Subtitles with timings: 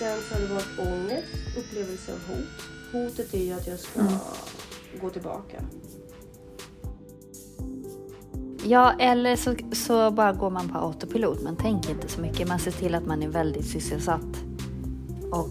[0.00, 1.26] sen så har det varit ångest,
[1.58, 2.48] upplevelse av hot.
[2.92, 4.12] Hotet är ju att jag ska Mm.
[5.00, 5.62] gå tillbaka.
[8.64, 11.42] Ja, eller så, så bara går man på autopilot.
[11.42, 12.48] Man tänker inte så mycket.
[12.48, 14.36] Man ser till att man är väldigt sysselsatt.
[15.30, 15.48] Och,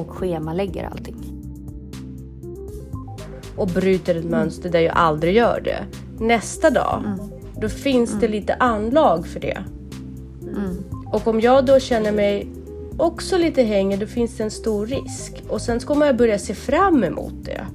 [0.00, 1.30] och schemalägger allting.
[3.56, 5.84] och bryter ett mönster där jag aldrig gör det.
[6.24, 7.18] Nästa dag, Mm.
[7.60, 9.64] då finns det lite anlag för det.
[10.42, 10.76] Mm.
[11.12, 12.48] Och om jag då känner mig
[12.98, 15.42] också lite hängig, då finns det en stor risk.
[15.48, 17.66] Och sen ska man börja se fram emot det.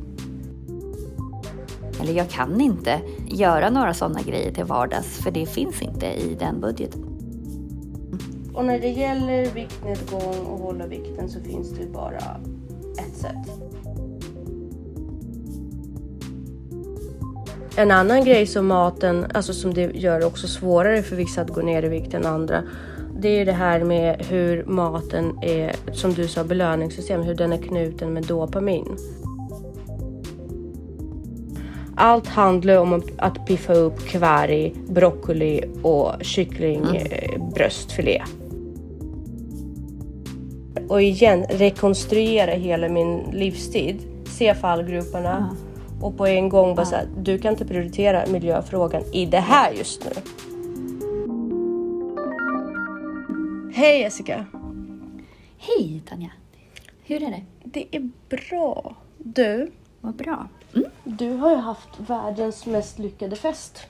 [2.01, 5.17] Eller jag kan inte göra några sådana grejer till vardags.
[5.17, 7.05] För det finns inte i den budgeten.
[8.53, 12.41] Och när det gäller viktnedgång och hålla vikten så finns det bara
[12.97, 13.59] ett sätt.
[17.75, 21.61] En annan grej som maten, alltså som det gör också svårare för vissa att gå
[21.61, 22.63] ner i vikt än andra.
[23.21, 27.57] Det är det här med hur maten är, som du sa, belöningssystem, hur den är
[27.57, 28.97] knuten med dopamin.
[31.95, 38.21] Allt handlar om att- piffa upp kvarg, broccoli och kycklingbröstfilé.
[40.87, 43.97] Och igen, rekonstruera hela min livstid.
[44.25, 45.55] Se fallgroparna.
[46.01, 50.05] Och på en gång bara säga, du kan inte prioritera miljöfrågan i det här just
[50.05, 50.11] nu.
[53.79, 54.45] Hej Jessica!
[55.57, 56.31] Hej Tanja!
[57.03, 57.43] Hur är det?
[57.63, 58.95] Det är bra.
[59.17, 60.47] Du, Vad bra.
[60.75, 60.89] Mm.
[61.03, 63.87] du har ju haft världens mest lyckade fest.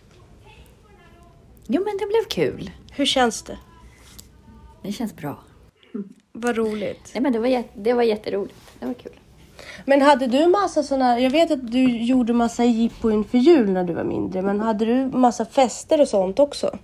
[1.67, 2.71] Jo, men det blev kul.
[2.91, 3.57] Hur känns det?
[4.81, 5.39] Det känns bra.
[6.31, 7.11] Vad roligt.
[7.13, 8.79] Nej, men det var, det var jätteroligt.
[8.79, 9.19] Det var kul.
[9.85, 13.83] Men hade du massa sådana, jag vet att du gjorde massa jippo inför jul när
[13.83, 16.77] du var mindre, men hade du massa fester och sånt också?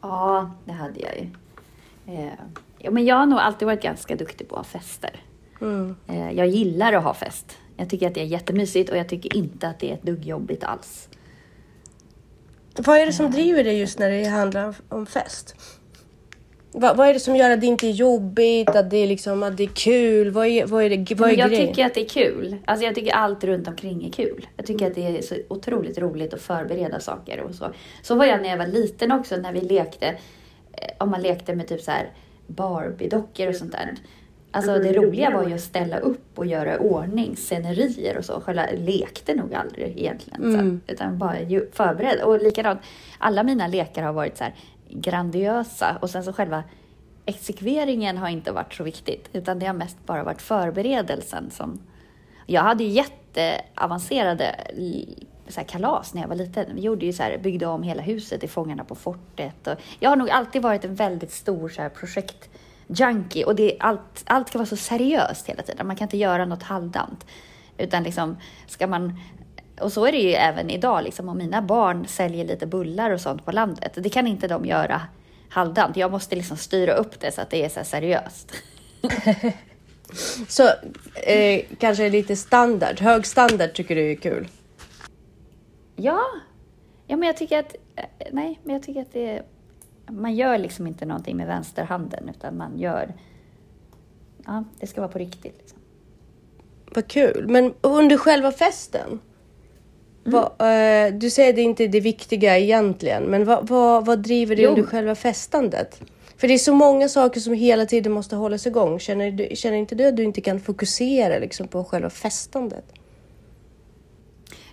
[0.00, 1.30] Ja, det hade jag ju.
[2.08, 2.32] Eh,
[2.78, 5.20] ja, men jag har nog alltid varit ganska duktig på att ha fester.
[5.60, 5.96] Mm.
[6.08, 7.58] Eh, jag gillar att ha fest.
[7.76, 10.24] Jag tycker att det är jättemysigt och jag tycker inte att det är ett dugg
[10.24, 11.08] jobbigt alls.
[12.78, 15.54] Vad är det som driver dig just när det handlar om fest?
[16.72, 19.42] Va, vad är det som gör att det inte är jobbigt, att det är, liksom,
[19.42, 20.30] att det är kul?
[20.30, 21.68] Vad är, vad är, det, vad är jag grejen?
[21.68, 22.56] tycker att det är kul.
[22.64, 24.46] Alltså jag tycker allt runt omkring är kul.
[24.56, 27.66] Jag tycker att det är så otroligt roligt att förbereda saker och så.
[28.02, 30.14] Så var jag när jag var liten också, när vi lekte.
[30.76, 32.10] Eh, Om man lekte med typ så här
[32.46, 33.94] Barbie-dockor och sånt där.
[34.50, 38.40] Alltså det roliga var ju att ställa upp och göra ordning scenerier och så.
[38.40, 40.40] Själva lekte nog aldrig egentligen.
[40.42, 40.80] Så, Mm.
[40.86, 41.36] utan bara
[41.72, 42.24] förberedda.
[42.26, 42.80] Och likadant,
[43.18, 44.54] alla mina lekar har varit så här
[44.90, 45.98] grandiösa.
[46.00, 46.62] Och sen så själva
[47.26, 49.28] exekveringen har inte varit så viktigt.
[49.32, 51.78] Utan det har mest bara varit förberedelsen som...
[52.46, 54.54] Jag hade ju jätteavancerade
[55.48, 56.74] så här kalas när jag var liten.
[56.74, 59.66] Vi gjorde ju så här, byggde om hela huset i Fångarna på fortet.
[59.66, 63.44] Och jag har nog alltid varit en väldigt stor så här, projektjunkie.
[63.44, 65.86] Och det är allt, allt ska vara så seriöst hela tiden.
[65.86, 67.26] Man kan inte göra något halvdant.
[67.78, 68.36] Utan liksom,
[68.66, 69.20] ska man...
[69.80, 73.20] Och så är det ju även idag, liksom, om mina barn säljer lite bullar och
[73.20, 73.92] sånt på landet.
[73.94, 75.02] Det kan inte de göra
[75.48, 75.96] halvdant.
[75.96, 78.52] Jag måste liksom styra upp det så att det är så här seriöst.
[80.48, 80.62] Så
[81.14, 84.48] eh, kanske lite standard, hög standard tycker du är kul?
[85.96, 86.20] Ja,
[87.06, 89.42] ja men jag tycker att, eh, nej, men jag tycker att det,
[90.10, 93.14] man gör liksom inte någonting med vänsterhanden utan man gör,
[94.46, 95.54] ja, det ska vara på riktigt.
[95.58, 95.78] Liksom.
[96.94, 97.48] Vad kul.
[97.48, 99.20] Men under själva festen?
[100.24, 104.56] Vad, eh, du säger det är inte det viktiga egentligen, men vad, vad, vad driver
[104.56, 106.00] dig under själva festandet?
[106.36, 108.98] För det är så många saker som hela tiden måste hållas igång.
[108.98, 112.84] Känner, du, känner inte du att du inte kan fokusera liksom, på själva festandet?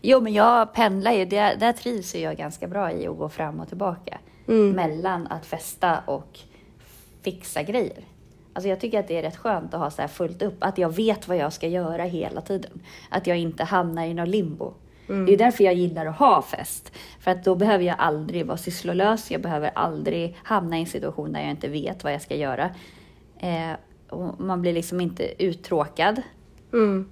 [0.05, 3.59] Jo, men jag pendlar ju, där, där trivs jag ganska bra i att gå fram
[3.59, 4.17] och tillbaka
[4.75, 6.39] mellan att festa och
[7.21, 8.05] fixa grejer.
[8.53, 10.77] Alltså jag tycker att det är rätt skönt att ha så här fullt upp, att
[10.77, 12.81] jag vet vad jag ska göra hela tiden.
[13.09, 14.73] Att jag inte hamnar i något limbo.
[15.07, 16.91] Det är därför jag gillar att ha fest.
[17.19, 21.33] För att då behöver jag aldrig vara sysslolös, jag behöver aldrig hamna i en situation
[21.33, 22.69] där jag inte vet vad jag ska göra.
[23.39, 23.71] Eh,
[24.09, 26.21] och man blir liksom inte uttråkad.
[26.73, 27.09] Mm.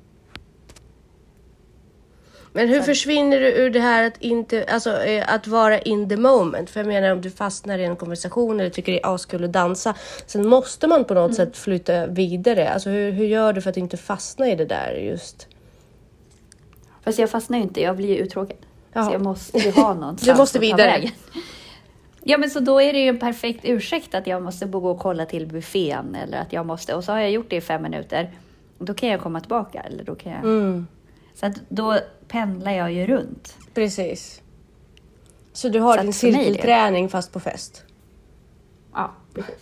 [2.53, 6.17] Men hur försvinner du ur det här att inte, alltså eh, att vara in the
[6.17, 6.69] moment?
[6.69, 9.51] För jag menar om du fastnar i en konversation eller tycker det är askul att
[9.51, 9.95] dansa.
[10.25, 12.69] Sen måste man på något sätt flytta vidare.
[12.69, 15.47] Alltså hur, hur gör du för att inte fastna i det där just?
[17.03, 18.57] Fast jag fastnar ju inte, jag blir ju uttråkad.
[18.93, 19.05] Jaha.
[19.05, 21.11] Så jag måste ju ha någonstans Du måste vidare.
[22.23, 24.99] Ja men så då är det ju en perfekt ursäkt att jag måste gå och
[24.99, 27.83] kolla till buffén eller att jag måste, och så har jag gjort det i fem
[27.83, 28.31] minuter.
[28.79, 30.43] Då kan jag komma tillbaka eller då kan jag...
[30.43, 30.87] Mm,
[31.35, 31.97] Så att då
[32.27, 33.57] pendlar jag ju runt.
[33.73, 34.41] precis.
[35.53, 37.83] Så du har Så din cirkelträning fast på fest?
[38.93, 39.55] Ja, precis.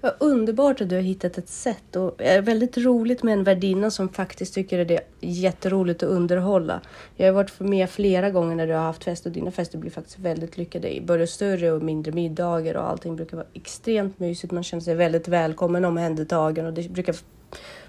[0.00, 3.90] Vad underbart att du har hittat ett sätt och är väldigt roligt med en värdinna
[3.90, 6.80] som faktiskt tycker att det är jätteroligt att underhålla.
[7.16, 9.90] Jag har varit med flera gånger när du har haft fest och dina fester blir
[9.90, 10.98] faktiskt väldigt lyckade.
[11.02, 14.52] Både större och mindre middagar och allting brukar vara extremt mysigt.
[14.52, 17.16] Man känner sig väldigt välkommen omhändertagen och det brukar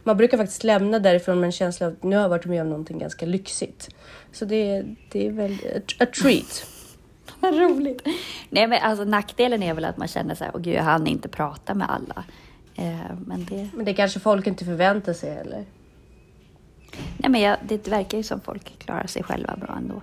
[0.07, 2.62] man brukar faktiskt lämna därifrån med en känsla av att nu har jag varit med
[2.62, 3.89] om någonting ganska lyxigt.
[4.31, 6.68] Så det, det är väl a, a treat.
[7.39, 8.01] Vad roligt.
[8.50, 11.07] Nej, men alltså nackdelen är väl att man känner så här, åh gud, jag hann
[11.07, 12.24] inte prata med alla.
[12.75, 13.69] Eh, men det...
[13.74, 15.65] Men det kanske folk inte förväntar sig eller?
[17.18, 20.01] Nej, men jag, det verkar ju som folk klarar sig själva bra ändå.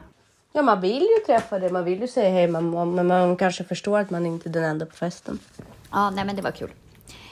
[0.52, 3.64] Ja, man vill ju träffa det, man vill ju säga hej, man, men man kanske
[3.64, 5.38] förstår att man inte är den enda på festen.
[5.90, 6.70] Ja, nej, men det var kul.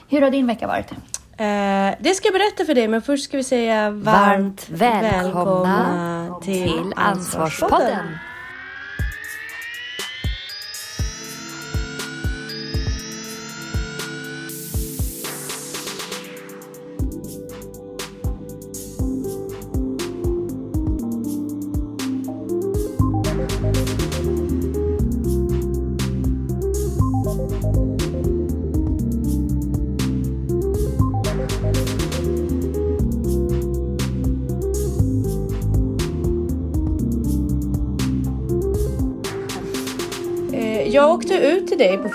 [0.09, 0.93] Hur har din vecka varit?
[1.37, 5.23] Eh, det ska jag berätta för dig, men först ska vi säga varmt, varmt välkomna,
[5.23, 8.17] välkomna till, till Ansvarspodden.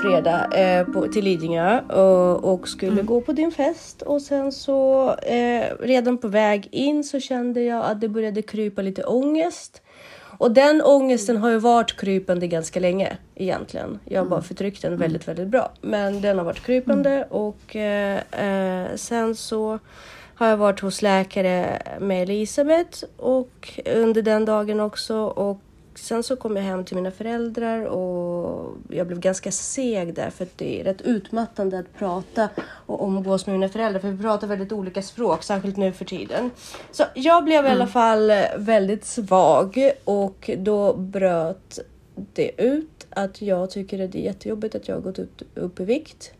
[0.02, 3.06] Fredag eh, på, till Lidingö och, och skulle mm.
[3.06, 7.84] gå på din fest och sen så eh, redan på väg in så kände jag
[7.84, 9.82] att det började krypa lite ångest.
[10.38, 13.98] Och den ångesten har ju varit krypande ganska länge egentligen.
[14.04, 14.44] Jag har bara mm.
[14.44, 15.36] förtryckt den väldigt, mm.
[15.36, 15.72] väldigt bra.
[15.80, 17.28] Men den har varit krypande mm.
[17.30, 19.78] och eh, eh, sen så
[20.34, 25.60] har jag varit hos läkare med Elisabeth och under den dagen också och
[26.02, 30.44] sen så kom jag hem till mina föräldrar och jag blev ganska seg där för
[30.44, 34.46] att det är rätt utmattande att prata och umgås med mina föräldrar för vi pratar
[34.46, 36.50] väldigt olika språk, särskilt nu för tiden.
[36.90, 37.66] Så jag blev mm.
[37.66, 37.92] i alla mm.
[37.92, 41.78] fall väldigt svag och då bröt
[42.32, 45.80] det ut att jag tycker att det är jättejobbigt att jag har gått upp, upp
[45.80, 46.32] i vikt.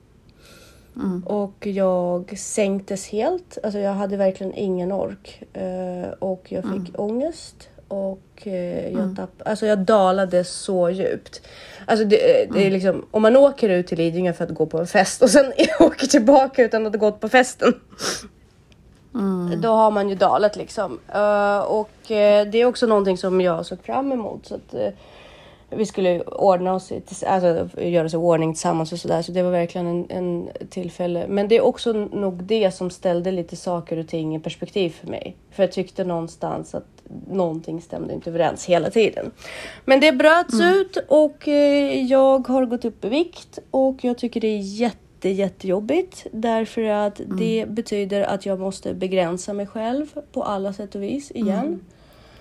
[0.96, 1.22] Mm.
[1.26, 3.58] Och jag sänktes helt.
[3.62, 5.43] Alltså jag hade verkligen ingen ork.
[5.56, 6.94] Uh, och jag fick mm.
[6.94, 9.17] ångest och eh, jag, mm.
[9.17, 11.43] tapp, alltså jag dalade så djupt.
[11.87, 12.73] Alltså det, det är mm.
[12.73, 15.52] liksom, om man åker ut till Lidingö för att gå på en fest och sen
[15.81, 17.75] åker tillbaka utan att ha gått på festen.
[19.14, 19.61] Mm.
[19.61, 20.99] Då har man ju dalat liksom.
[21.14, 24.46] Uh, och uh, det är också någonting som jag såg fram emot.
[24.46, 24.88] Så att, uh,
[25.70, 26.93] vi skulle ordna oss,
[27.26, 29.23] alltså göra oss i ordning tillsammans och sådär.
[29.23, 31.26] Så det var verkligen en, en, tillfälle.
[31.29, 35.06] Men det är också nog det som ställde lite saker och ting i perspektiv för
[35.06, 35.37] mig.
[35.50, 36.87] För jag tyckte någonstans att
[37.31, 39.31] någonting stämde inte överens hela tiden.
[39.85, 40.76] Men det bröts mm.
[40.76, 45.29] ut och eh, jag har gått upp i vikt och jag tycker det är jätte
[45.29, 47.37] jättejobbigt därför att mm.
[47.37, 51.59] det betyder att jag måste begränsa mig själv på alla sätt och vis igen.
[51.59, 51.81] Mm.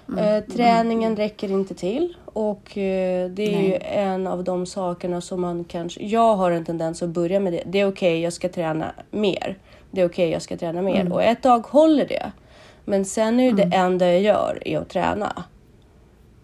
[0.09, 0.19] Mm.
[0.19, 3.68] Eh, träningen räcker inte till och eh, det är Nej.
[3.68, 6.04] ju en av de sakerna som man kanske...
[6.04, 7.63] Jag har en tendens att börja med det.
[7.65, 9.57] Det är okej, okay, jag ska träna mer.
[9.92, 11.01] Det är okej, okay, jag ska träna mer.
[11.01, 11.13] Mm.
[11.13, 12.31] Och ett tag håller det.
[12.86, 13.69] Men sen är ju mm.
[13.69, 15.44] det enda jag gör är att träna.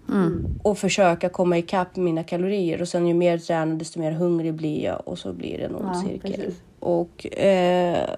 [0.10, 0.60] Mm.
[0.64, 2.82] Och försöka komma ikapp mina kalorier.
[2.82, 5.64] Och sen ju mer jag tränar desto mer hungrig blir jag och så blir det
[5.64, 6.32] en ond ja, cirkel.
[6.32, 6.62] Precis.
[6.80, 8.10] Och eh,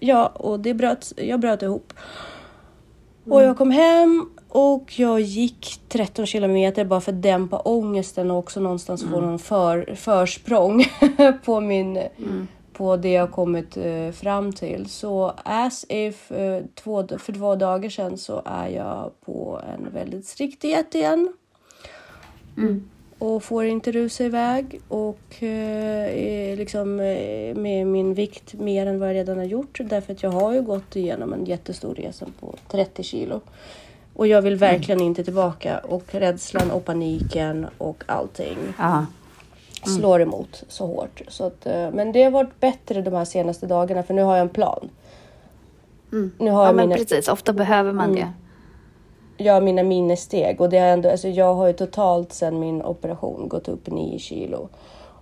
[0.00, 1.92] ja, och det bröt, jag bröt ihop.
[3.24, 3.32] Mm.
[3.32, 8.38] Och jag kom hem och jag gick 13 kilometer bara för att dämpa ångesten och
[8.38, 9.14] också någonstans mm.
[9.14, 10.84] få någon för, försprång
[11.44, 12.48] på, min, mm.
[12.72, 14.86] på det jag kommit uh, fram till.
[14.88, 20.26] Så as if uh, två, för två dagar sedan så är jag på en väldigt
[20.26, 21.32] strikt diet igen.
[22.56, 22.90] Mm.
[23.18, 26.96] Och får inte rusa iväg och uh, liksom
[27.56, 29.78] med min vikt mer än vad jag redan har gjort.
[29.84, 33.40] Därför att jag har ju gått igenom en jättestor resa på 30 kilo.
[34.20, 35.06] Och jag vill verkligen mm.
[35.06, 39.06] inte tillbaka och rädslan och paniken och allting mm.
[39.82, 41.22] slår emot så hårt.
[41.28, 44.36] Så att, eh, men det har varit bättre de här senaste dagarna för nu har
[44.36, 44.90] jag en plan.
[46.12, 46.32] Mm.
[46.38, 46.98] Nu har ja, jag men mina...
[46.98, 47.28] precis.
[47.28, 48.20] Ofta behöver man det.
[48.20, 48.32] Mm.
[49.36, 52.82] Jag har mina minnessteg och det har ändå, alltså jag har ju totalt sedan min
[52.82, 54.68] operation gått upp 9 kilo.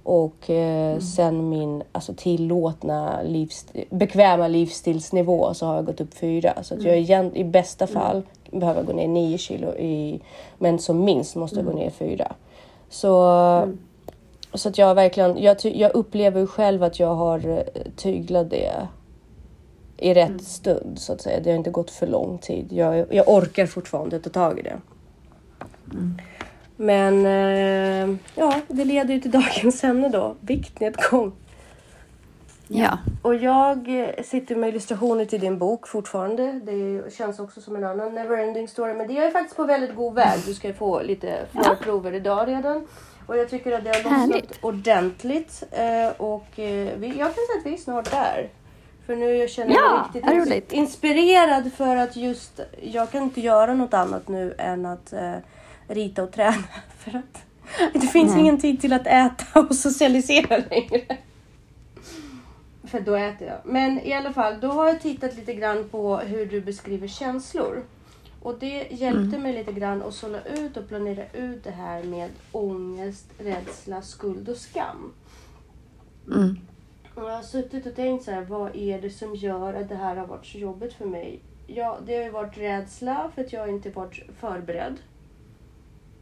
[0.09, 1.01] Och eh, mm.
[1.01, 6.63] sen min alltså, tillåtna livsstil, bekväma livsstilsnivå så har jag gått upp fyra.
[6.63, 7.37] Så att jag igen, mm.
[7.37, 7.95] i bästa mm.
[7.95, 10.21] fall behöver gå ner 9 kilo i,
[10.59, 12.33] men som minst måste jag gå ner 4.
[12.89, 13.79] Så, mm.
[14.55, 18.89] så att jag verkligen, jag, jag upplever själv att jag har eh, tyglat det
[19.97, 20.39] i rätt mm.
[20.39, 21.41] stund så att säga.
[21.41, 22.73] Det har inte gått för lång tid.
[22.73, 24.81] Jag, jag orkar fortfarande ta tag i det.
[25.93, 26.19] Mm.
[26.81, 31.33] Men eh, ja, det leder ju till dagens ämne då, viktnedgång.
[32.71, 32.99] Ja.
[33.23, 36.53] Och jag eh, sitter med illustrationer till din bok fortfarande.
[36.53, 38.95] Det känns också som en annan neverending story.
[38.95, 40.41] Men det är faktiskt på väldigt god väg.
[40.47, 42.87] Du ska få lite förprover idag redan.
[43.27, 45.63] Och jag tycker att det har lossnat ordentligt.
[45.71, 48.49] Eh, Och jag kan säga att vi är snart där.
[49.07, 50.73] För nu känner jag Ja, mig riktigt vad ins- roligt.
[50.73, 55.13] inspirerad för att just, jag kan inte göra något annat nu än att
[55.89, 56.65] rita och träna.
[56.99, 57.43] För att
[57.93, 61.17] det finns ingen tid till att äta och socialisera längre.
[62.85, 63.59] För då äter jag.
[63.65, 67.85] Men i alla fall, då har jag tittat lite grann på hur du beskriver känslor.
[68.43, 72.31] Och det hjälpte mig lite grann att sålla ut och planera ut det här med
[72.53, 75.13] ångest, rädsla, skuld och skam.
[76.27, 76.59] Mm.
[77.15, 79.95] Och jag har suttit och tänkt så här, vad är det som gör att det
[79.95, 81.41] här har varit så jobbigt för mig?
[81.67, 84.97] Ja, det har ju varit rädsla för att jag inte varit förberedd.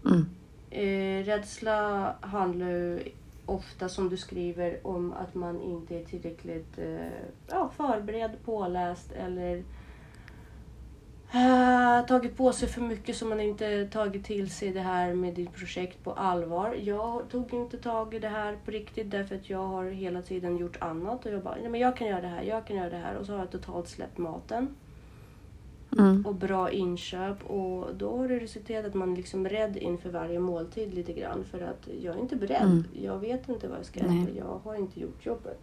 [0.07, 0.27] Mm.
[0.71, 3.03] Eh, rädsla handlar ju
[3.47, 7.07] ofta, som du skriver, om att man inte är tillräckligt eh,
[7.49, 9.63] ja, förberedd, påläst eller
[11.33, 15.35] eh, tagit på sig för mycket som man inte tagit till sig det här med
[15.35, 16.75] ditt projekt på allvar.
[16.75, 20.57] Jag tog inte tag i det här på riktigt därför att jag har hela tiden
[20.57, 22.91] gjort annat och jag bara, nej men jag kan göra det här, jag kan göra
[22.91, 24.75] det här och så har jag totalt släppt maten
[25.99, 26.27] Mm.
[26.27, 30.39] och bra inköp och då har det resulterat att man liksom är rädd inför varje
[30.41, 32.63] måltid lite grann för att jag är inte beredd.
[32.63, 32.85] Mm.
[33.03, 34.09] Jag vet inte vad jag ska äta.
[34.09, 34.35] Nej.
[34.39, 35.61] Jag har inte gjort jobbet.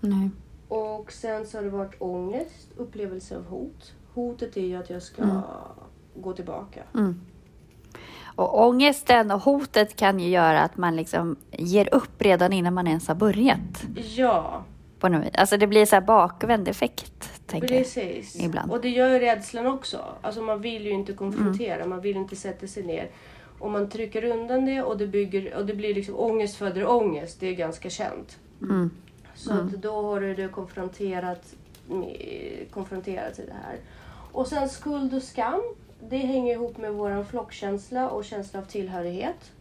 [0.00, 0.30] Nej.
[0.68, 3.94] Och sen så har det varit ångest, upplevelse av hot.
[4.14, 5.40] Hotet är ju att jag ska Mm.
[6.14, 6.82] gå tillbaka.
[6.94, 7.20] Mm.
[8.34, 12.86] Och ångesten och hotet kan ju göra att man liksom ger upp redan innan man
[12.86, 13.86] ens har börjat.
[14.16, 14.64] Ja,
[15.06, 15.34] På något vis.
[15.34, 17.82] Alltså det blir så här bakvänd effekt, tänker jag.
[17.82, 18.40] precis.
[18.40, 18.72] ibland.
[18.72, 20.04] Och det gör ju rädslan också.
[20.20, 23.10] Alltså man vill ju inte konfrontera, man vill inte sätta sig ner.
[23.58, 27.40] Och man trycker undan det och det, bygger, och det blir liksom ångest föder ångest.
[27.40, 28.38] Det är ganska känt.
[28.62, 28.90] Mm.
[29.34, 31.54] Så att då har du konfronterat,
[32.70, 33.76] konfronterat till det här.
[34.32, 35.62] Och sen skuld och skam.
[36.08, 39.52] Det hänger ihop med vår flockkänsla och känsla av tillhörighet.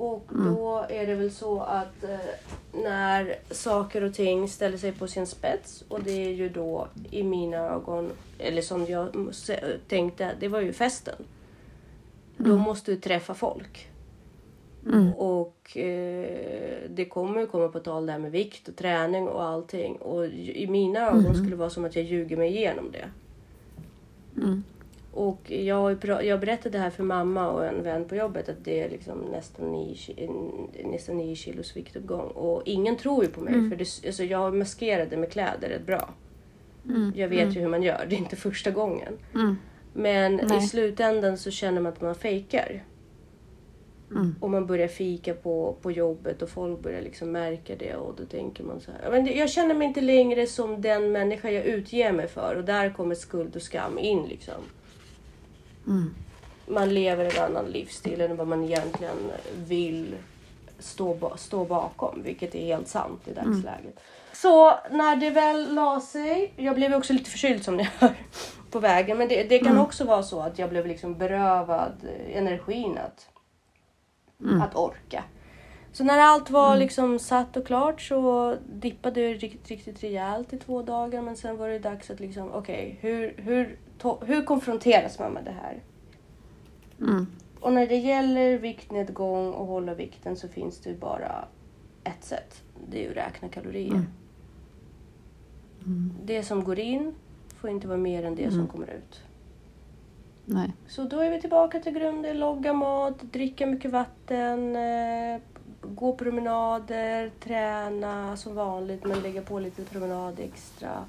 [0.00, 2.18] Och då är det väl så att eh,
[2.72, 7.22] när saker och ting ställer sig på sin spets och det är ju då i
[7.22, 9.08] mina ögon, eller som jag
[9.88, 11.14] tänkte, det var ju festen.
[12.36, 13.88] Då måste du träffa folk.
[14.86, 15.12] Mm.
[15.14, 19.44] Och eh, det kommer ju komma på tal det här med vikt och träning och
[19.44, 19.96] allting.
[19.96, 23.08] Och i mina ögon skulle det vara som att jag ljuger mig igenom det.
[25.20, 25.28] Mm.
[25.28, 28.80] Och jag, jag berättade det här för mamma och en vän på jobbet att det
[28.82, 32.28] är liksom nästan 9, ki- nästan 9 kilos viktuppgång.
[32.30, 34.52] Och ingen tror ju på mig för det, alltså jag
[35.10, 36.10] det med kläder rätt bra.
[36.88, 37.12] Mm.
[37.16, 39.12] Jag vet ju hur man gör, det är inte första gången.
[39.34, 39.56] Mm.
[39.92, 40.60] Men i Nej.
[40.60, 42.84] slutändan så känner man att man fejkar.
[44.10, 44.34] Mm.
[44.40, 48.24] Och man börjar fika på, på jobbet och folk börjar liksom märka det och då
[48.24, 49.00] tänker man så här.
[49.04, 52.64] "Ja, Men jag känner mig inte längre som den människa jag utger mig för och
[52.64, 54.54] där kommer skuld och skam in liksom.
[55.86, 56.14] Mm.
[56.66, 60.14] Man lever en annan livsstil än vad man egentligen vill
[60.78, 64.00] stå, stå bakom, vilket är helt sant i dagsläget.
[64.32, 68.14] Så när det väl la sig, jag blev också lite förkyld som ni hör
[68.70, 71.92] på vägen, men det, det kan också vara så att jag blev liksom berövad
[72.32, 73.28] energin att,
[74.62, 75.24] att orka.
[75.92, 80.58] Så när allt var liksom satt och klart så dippade det riktigt, riktigt rejält i
[80.58, 85.18] två dagar men sen var det dags att liksom, okej, hur, hur, to- hur konfronteras
[85.18, 85.82] man med det här?
[87.00, 87.26] Mm.
[87.60, 91.44] Och när det gäller viktnedgång och hålla vikten så finns det ju bara
[92.04, 92.62] ett sätt.
[92.90, 94.02] Det är ju att räkna kalorier.
[96.24, 97.14] Det som går in
[97.56, 99.20] får inte vara mer än det som kommer ut.
[100.44, 100.72] Nej.
[100.88, 102.38] Så då är vi tillbaka till grunden.
[102.38, 105.40] Logga mat, dricka mycket vatten, eh,
[105.82, 111.04] gå promenader, träna som vanligt men lägga på lite promenad extra.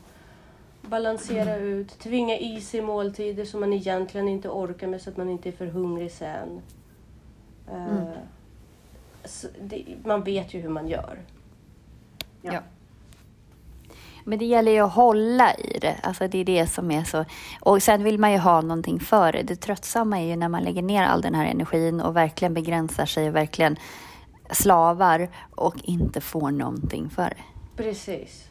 [0.82, 5.30] Balansera ut, tvinga i sig måltider som man egentligen inte orkar med så att man
[5.30, 6.62] inte är för hungrig sen.
[7.72, 8.04] Eh,
[9.26, 11.20] så det, man vet ju hur man gör.
[12.42, 12.60] Ja.
[14.24, 15.96] Men det gäller ju att hålla i det.
[16.04, 17.26] Alltså det är det som är så.
[17.60, 19.44] Och sen vill man ju ha någonting för det.
[19.44, 23.06] Det tröttsamma är ju när man lägger ner all den här energin och verkligen begränsar
[23.06, 23.78] sig och verkligen
[24.52, 27.84] slavar och inte får någonting för det.
[27.84, 28.48] Precis.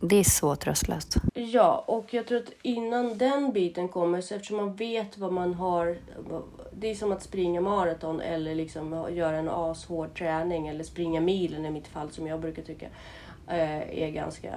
[0.00, 1.16] Det är så tröstlöst.
[1.34, 5.54] Ja, och jag tror att innan den biten kommer, så eftersom man vet vad man
[5.54, 5.96] har...
[6.72, 11.66] Det är som att springa maraton eller liksom göra en ashård träning eller springa milen
[11.66, 12.86] i mitt fall som jag brukar tycka
[13.48, 14.50] eh, är ganska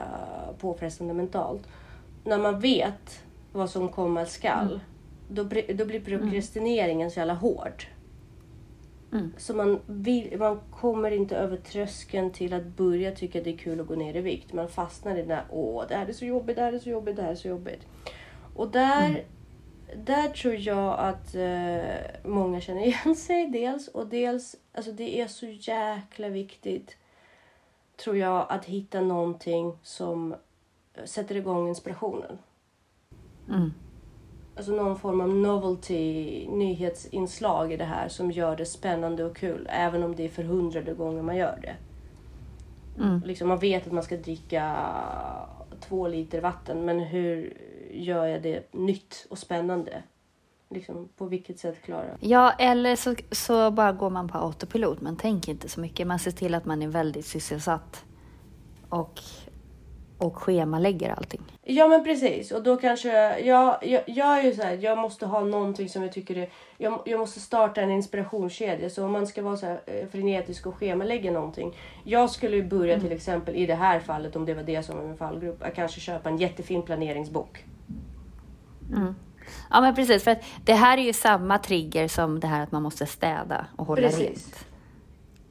[0.59, 1.63] påfrestande mentalt.
[2.24, 4.79] När man vet vad som komma skall,
[5.29, 7.85] då, bri- då blir prokrastineringen så jävla hård.
[9.38, 13.79] Så man, vill, man kommer inte över tröskeln till att börja tycka det är kul
[13.79, 14.53] att gå ner i vikt.
[14.53, 16.89] Man fastnar i den där, åh det här är så jobbigt, det här är så
[16.89, 17.88] jobbigt, det här är så jobbigt.
[18.55, 19.24] Och där,
[19.95, 23.88] där tror jag att eh, många känner igen sig dels.
[23.88, 26.98] Och dels, alltså det är så jäkla viktigt
[27.98, 30.36] tror jag att hitta någonting som
[30.93, 32.38] eh, sätter igång inspirationen.
[33.50, 33.74] Mm.
[34.57, 39.67] Alltså någon form av novelty, nyhetsinslag i det här som gör det spännande och kul.
[39.71, 41.75] Även om det är för hundrade gånger man gör det.
[43.03, 43.21] Mm.
[43.25, 44.75] Liksom man vet att man ska dricka
[45.79, 47.57] två liter vatten men hur
[47.91, 50.03] gör jag det nytt och spännande?
[50.69, 52.17] Liksom, på vilket sätt klarar jag?
[52.19, 55.01] Ja, eller så, så bara går man på autopilot.
[55.01, 56.07] Man tänker inte så mycket.
[56.07, 58.05] Man ser till att man är väldigt sysselsatt
[58.89, 59.21] och,
[60.17, 61.41] och schemalägger allting.
[61.63, 64.98] Ja men precis och då kanske jag, jag, jag, jag är ju så här, jag
[64.98, 69.12] måste ha någonting som jag tycker är, jag, jag måste starta en inspirationskedja så om
[69.12, 71.77] man ska vara så här eh, frenetisk och schemalägga någonting.
[72.03, 74.98] Jag skulle ju börja till exempel i det här fallet om det var det som
[74.98, 77.65] var min fallgrupp, att kanske köpa en jättefin planeringsbok.
[79.69, 80.24] Ja, men precis.
[80.24, 83.65] För att det här är ju samma trigger som det här att man måste städa
[83.75, 84.19] och hålla Precis.
[84.19, 84.64] rent.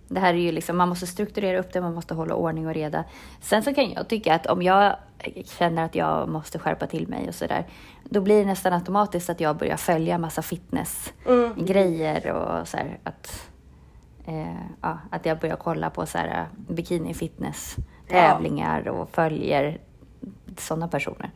[0.09, 2.75] Det här är ju liksom, man måste strukturera upp det, man måste hålla ordning och
[2.75, 3.05] reda.
[3.41, 4.97] Sen så kan jag tycka att om jag
[5.45, 7.67] känner att jag måste skärpa till mig och sådär,
[8.05, 13.51] då blir det nästan automatiskt att jag börjar följa massa fitnessgrejer och så här, att,
[14.27, 17.77] eh, ja, att jag börjar kolla på så här bikini fitness
[18.09, 19.81] tävlingar och följer
[20.59, 21.31] sådana personer.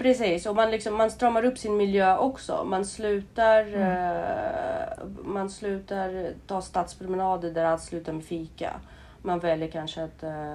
[0.00, 2.64] Precis, och man, liksom, man stramar upp sin miljö också.
[2.64, 8.80] Man slutar, eh, man slutar ta stadspromenader där allt slutar med fika.
[9.22, 10.54] Man väljer kanske att eh,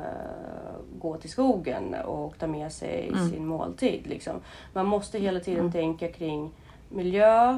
[0.99, 4.07] gå till skogen och ta med sig sin måltid.
[4.07, 4.33] Liksom.
[4.73, 6.51] Man måste hela tiden tänka kring
[6.89, 7.57] miljö,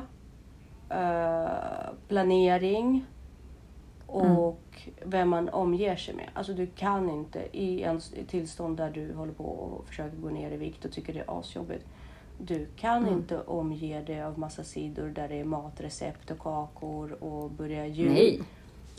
[0.89, 1.50] eh,
[2.08, 3.06] planering
[4.08, 6.30] och vem man omger sig med.
[6.34, 10.51] Alltså du kan inte i en tillstånd där du håller på och försöker gå ner
[10.51, 11.86] i vikt och tycker det är asjobbigt.
[12.38, 17.51] Du kan inte omge dig av massa sidor där det är matrecept och kakor och
[17.51, 18.12] börja jul.
[18.14, 18.42] Nej.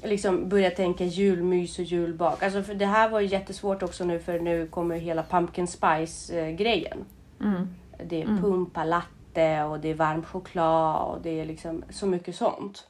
[0.02, 2.42] Liksom börja tänka julmys och julbak.
[2.42, 6.40] Alltså för det här var ju jättesvårt också nu för nu kommer hela pumpkin spice
[6.40, 7.04] eh, grejen.
[7.40, 7.68] Mm.
[8.04, 12.36] Det är pumpa latte och det är varm choklad och det är liksom så mycket
[12.36, 12.88] sånt.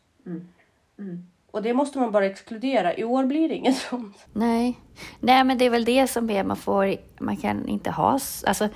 [1.51, 2.97] Och det måste man bara exkludera.
[2.97, 4.27] I år blir det inget sånt.
[4.33, 4.81] Nej.
[5.21, 8.69] Nej, men det är väl det som är, man får, man kan inte ha, alltså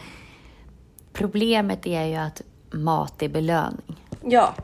[1.12, 3.96] problemet är ju att mat är belöning.
[4.24, 4.54] Ja,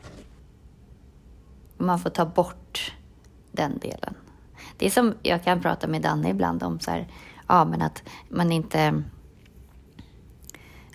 [1.77, 2.93] Man får ta bort
[3.51, 4.13] den delen.
[4.77, 7.07] Det är som jag kan prata med Danne ibland om så här,
[7.47, 9.03] ja men att man inte...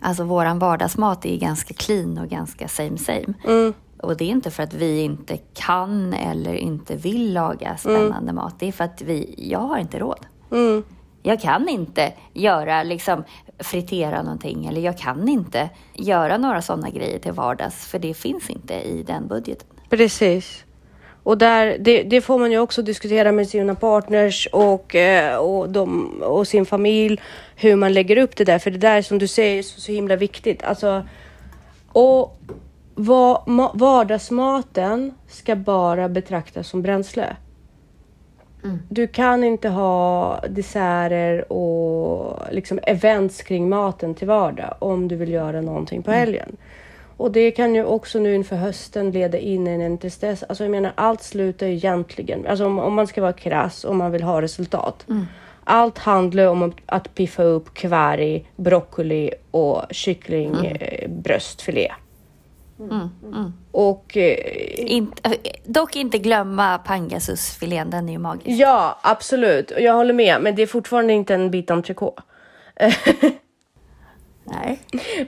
[0.01, 3.35] Alltså våran vardagsmat är ganska clean och ganska same same.
[4.05, 8.55] Och det är inte för att vi inte kan eller inte vill laga spännande mat.
[8.59, 10.27] Det är för att vi, jag har inte råd.
[11.23, 13.25] Jag kan inte göra, liksom
[13.59, 18.51] fritera någonting eller jag kan inte göra några sådana grejer till vardags för det finns
[18.51, 19.67] inte i den budgeten.
[19.91, 20.65] precis.
[21.25, 25.69] Och där, det, det får man ju också diskutera med sina partners och, eh, och,
[25.69, 27.21] de, och sin familj.
[27.57, 28.59] Hur man lägger upp det där.
[28.59, 30.63] För det där som du säger är så, så himla viktigt.
[30.63, 31.03] Alltså,
[31.93, 32.41] och
[33.75, 37.37] vardagsmaten ska bara betraktas som bränsle.
[38.89, 45.33] Du kan inte ha desserter och liksom events kring maten till vardag om du vill
[45.33, 46.57] göra någonting på helgen.
[47.17, 50.43] Och det kan ju också nu inför hösten leda in i en tristess.
[50.43, 54.13] Alltså jag menar allt slutar egentligen, alltså om, om man ska vara krass och man
[54.13, 55.07] vill ha resultat.
[55.65, 60.55] Allt handlar om att- piffa upp kvarg, broccoli och kyckling,
[62.81, 63.53] eh, bröstfilé.
[63.73, 68.49] Och eh, Inte, dock inte glömma pangasusfilén, den är ju magisk.
[68.61, 69.71] Ja, absolut.
[69.71, 70.43] Och jag håller med.
[70.43, 72.23] Men det är fortfarande inte en bit entrecote.
[74.47, 74.81] Nej.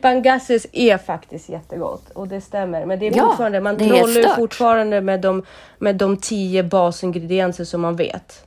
[0.03, 2.87] Pangassus är faktiskt jättegott och det stämmer.
[2.87, 3.77] Men det är Ja, fortfarande, man
[4.23, 4.37] stört.
[4.37, 5.43] fortfarande med de,
[5.79, 8.47] med de tio basingredienser som man vet.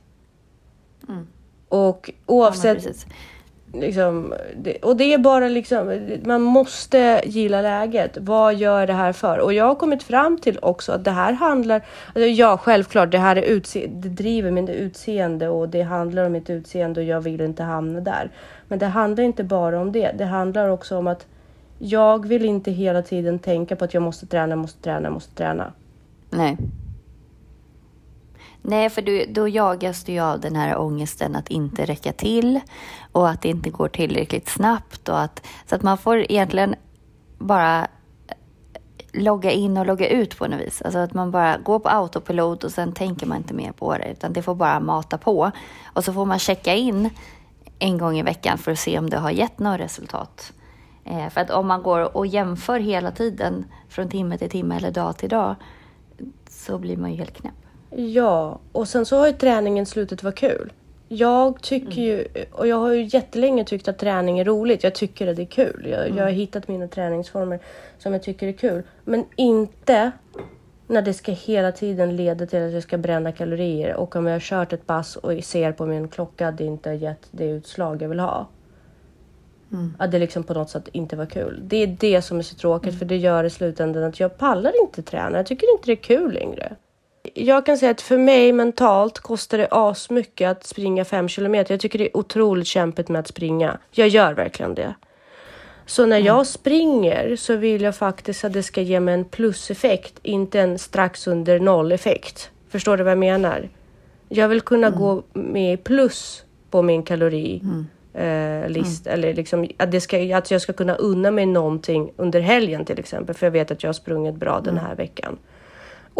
[1.02, 1.26] Och Mm.
[1.70, 3.06] Ja, men oavsett, precis
[3.72, 8.18] liksom, det, och det är bara liksom, man måste gilla läget.
[8.20, 9.38] Vad gör det här för?
[9.38, 13.18] Och jag har kommit fram till också att det här handlar, alltså ja självklart det
[13.18, 17.20] här är utse, det driver mitt utseende och det handlar om mitt utseende och jag
[17.20, 18.30] vill inte hamna där.
[18.68, 20.12] Men det handlar inte bara om det.
[20.18, 21.26] Det handlar också om att
[21.78, 25.72] jag vill inte hela tiden tänka på att jag måste träna, måste träna, måste träna.
[26.30, 26.56] Nej.
[28.62, 32.60] Nej, för du, då jagas du ju av den här ångesten att inte räcka till
[33.12, 35.08] och att det inte går tillräckligt snabbt.
[35.08, 36.74] Och att, så att man får egentligen
[37.38, 37.80] bara
[38.28, 38.34] eh,
[39.12, 40.82] logga in och logga ut på något vis.
[40.82, 44.10] Alltså att man bara går på autopilot och sen tänker man inte mer på det,
[44.12, 45.50] utan det får bara mata på.
[45.84, 47.10] Och så får man checka in
[47.78, 50.52] en gång i veckan för att se om det har gett några resultat.
[51.04, 54.90] Eh, för att om man går och jämför hela tiden från timme till timme eller
[54.90, 55.54] dag till dag
[56.48, 57.59] så blir man ju helt knäpp.
[57.90, 60.72] Ja, och sen så har ju träningen slutat vara kul.
[61.08, 64.84] Jag tycker ju, och jag har ju jättelänge tyckt att träning är roligt.
[64.84, 65.86] Jag tycker att det är kul.
[65.90, 67.60] Jag, jag har hittat mina träningsformer
[67.98, 68.82] som jag tycker är kul.
[69.04, 70.10] Men inte
[70.86, 74.34] när det ska hela tiden leda till att jag ska bränna kalorier och om jag
[74.34, 77.44] har kört ett pass och ser på min klocka att det inte har gett det
[77.44, 78.46] utslag jag vill ha.
[79.72, 79.94] Mm.
[79.98, 81.60] Att det liksom på något sätt inte var kul.
[81.64, 84.82] Det är det som är så tråkigt för det gör i slutändan att jag pallar
[84.82, 85.38] inte träna.
[85.38, 86.76] Jag tycker inte det är kul längre.
[87.34, 91.74] Jag kan säga att för mig mentalt kostar det asmycket att springa fem kilometer.
[91.74, 93.78] Jag tycker det är otroligt kämpigt med att springa.
[93.90, 94.94] Jag gör verkligen det.
[95.86, 100.18] Så när jag springer så vill jag faktiskt att det ska ge mig en pluseffekt,
[100.22, 102.50] inte en strax under noll effekt.
[102.68, 103.68] Förstår du vad jag menar?
[104.28, 107.62] Jag vill kunna gå med plus på min kalori.
[108.14, 112.40] Eh, list, eller liksom, att, det ska, att jag ska kunna unna mig någonting under
[112.40, 115.38] helgen till exempel, för jag vet att jag har sprungit bra den här veckan.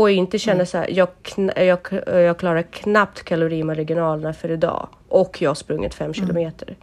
[0.01, 1.09] Och inte känna så här, jag,
[1.57, 6.77] jag, jag klarar knappt kalorimarginalerna för idag och jag har sprungit fem kilometer.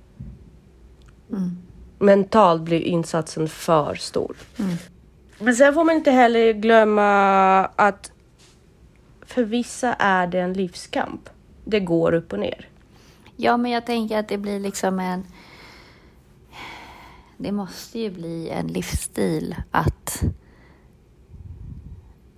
[1.99, 4.35] Mentalt blir insatsen för stor.
[5.39, 8.11] Men sen får man inte heller glömma att
[9.25, 11.29] för vissa är det en livskamp.
[11.65, 12.69] Det går upp och ner.
[13.35, 15.25] Ja, men jag tänker att det blir liksom en...
[17.37, 20.23] Det måste ju bli en livsstil att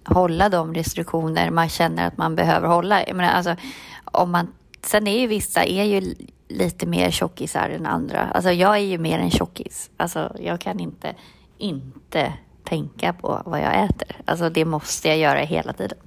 [0.05, 3.07] hålla de restriktioner man känner att man behöver hålla.
[3.07, 3.55] Jag menar, alltså,
[4.05, 6.15] om man, sen är ju vissa är ju
[6.47, 8.27] lite mer tjockisar än andra.
[8.33, 9.89] Alltså, jag är ju mer en tjockis.
[9.97, 11.15] Alltså, jag kan inte
[11.57, 12.33] inte
[12.63, 14.15] tänka på vad jag äter.
[14.25, 15.97] Alltså, det måste jag göra hela tiden.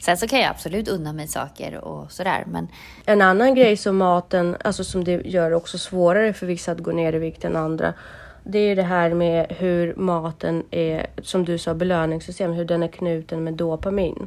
[0.00, 2.68] Sen så kan jag absolut unna mig saker och sådär, men
[3.04, 6.92] En annan grej som maten, alltså som det gör också svårare för vissa att gå
[6.92, 7.94] ner i vikt än andra.
[8.44, 12.88] Det är det här med hur maten är, som du sa, belöningssystem, hur den är
[12.88, 14.26] knuten med dopamin.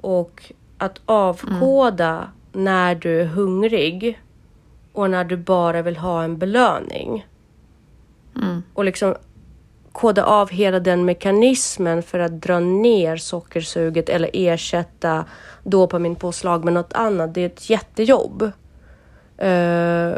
[0.00, 4.20] Och att avkoda när du är hungrig
[4.92, 7.26] och när du bara vill ha en belöning.
[8.74, 9.14] Och liksom
[9.92, 15.24] koda av hela den mekanismen för att dra ner sockersuget eller ersätta
[15.62, 17.34] dopaminpåslag med något annat.
[17.34, 18.50] Det är ett jättejobb.
[19.42, 20.16] Eh,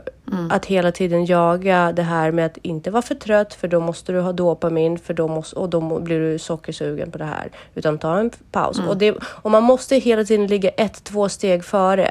[0.51, 4.13] Att hela tiden jaga det här med att inte vara för trött för då måste
[4.13, 7.51] du ha dopamin för då måste, och då blir du sockersugen på det här.
[7.75, 8.79] Utan ta en paus.
[8.89, 12.11] Och, det, och man måste hela tiden ligga ett, två steg före.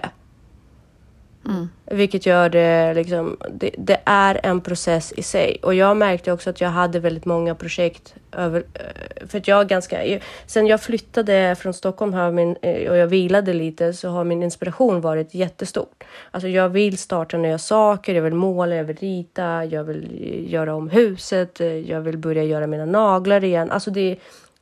[1.86, 5.60] Vilket gör det liksom, det, det är en process i sig.
[5.64, 9.68] Och jag märkte också att jag hade väldigt många projekt över, eh, för att jag
[9.68, 14.24] ganska, sen jag flyttade från Stockholm har min, eh, och jag vilade lite så har
[14.24, 16.04] min inspiration varit jättestort.
[16.32, 20.08] Alltså jag vill starta nya saker, jag vill måla, jag vill rita, jag vill
[20.54, 23.72] göra om huset, eh, jag vill börja göra mina naglar igen.
[23.72, 24.18] Alltså det,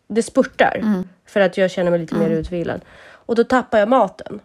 [0.08, 2.82] det spurtar för att jag känner mig lite mer utvilad.
[3.26, 4.40] Och då tappar jag maten.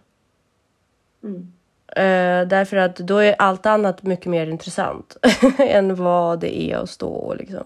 [1.97, 5.17] Eh, därför att då är allt annat mycket mer intressant
[5.57, 7.63] än vad det är att stå och liksom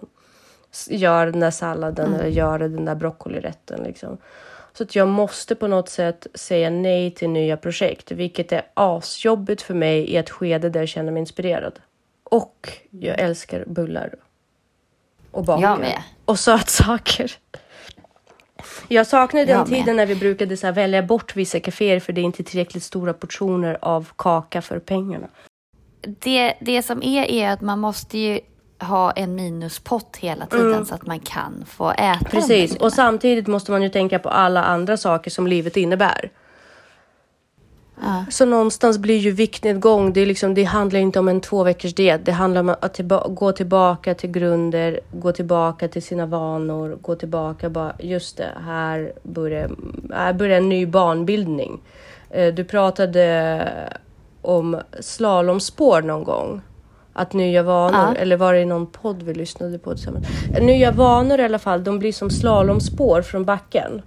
[0.88, 3.84] göra den där salladen eller göra den där broccolirätten.
[3.84, 4.18] Liksom.
[4.74, 9.62] Så att jag måste på något sätt säga nej till nya projekt, vilket är asjobbigt
[9.62, 11.80] för mig i ett skede där jag känner mig inspirerad.
[12.24, 14.16] Och jag älskar bullar.
[15.32, 15.62] Och baka.
[15.62, 16.04] Jag med.
[16.26, 17.32] Och sötsaker.
[18.88, 19.80] Jag saknar den Jag med.
[19.80, 22.84] tiden när vi brukade så här välja bort vissa kaféer för det är inte tillräckligt
[22.84, 25.28] stora portioner av kaka för pengarna.
[26.02, 28.40] det, det som är, är att man måste ju
[28.80, 33.72] ha en minuspott hela tiden så att man kan få äta Precis, och samtidigt måste
[33.72, 36.30] man ju tänka på alla andra saker som livet innebär.
[38.02, 38.26] Ja.
[38.30, 41.94] Så någonstans blir ju viktnedgång, det, är liksom, det handlar inte om en två veckors
[41.94, 42.26] diet.
[42.26, 47.16] Det handlar om att tillba- gå tillbaka till grunder, gå tillbaka till sina vanor, gå
[47.16, 49.70] tillbaka bara, just det, här börjar,
[50.14, 51.82] här börjar en ny banbildning.
[52.30, 53.70] Eh, Du pratade
[54.42, 56.62] om slalomspår någon gång.
[57.14, 58.22] Att nya vanor, Ja.
[58.22, 60.28] eller var det någon podd vi lyssnade på tillsammans?
[60.62, 64.02] Nya vanor i alla fall, de blir som slalomspår från backen.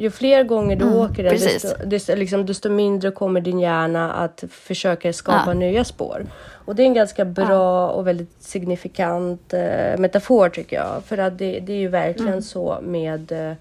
[0.00, 4.44] Ju fler gånger du åker den, desto, desto, liksom, desto mindre kommer din hjärna att
[4.50, 5.52] försöka skapa Ja.
[5.52, 6.26] nya spår.
[6.64, 11.04] Och det är en ganska bra och väldigt signifikant eh, metafor tycker jag.
[11.04, 13.52] För att det, det är ju verkligen så med eh,